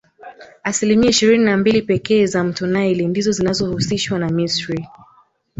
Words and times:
Asilimia 0.63 1.09
ishirini 1.09 1.45
na 1.45 1.57
mbili 1.57 1.81
pekee 1.81 2.25
za 2.25 2.43
mto 2.43 2.67
nile 2.67 3.07
ndizo 3.07 3.31
zinahusishwa 3.31 4.19
na 4.19 4.29
misri 4.29 4.87